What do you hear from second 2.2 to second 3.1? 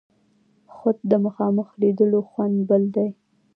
خوند بل دی.